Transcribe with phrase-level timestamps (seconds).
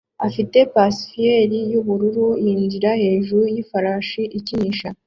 [0.27, 4.87] ufite pacifier yubururu yinjira hejuru yifarashi ikinisha